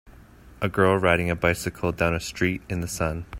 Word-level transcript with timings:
A 0.63 0.67
girl 0.67 0.97
riding 0.97 1.29
a 1.29 1.35
bicycle 1.35 1.91
down 1.91 2.15
a 2.15 2.19
street 2.19 2.63
in 2.67 2.81
the 2.81 2.87
sun. 2.87 3.27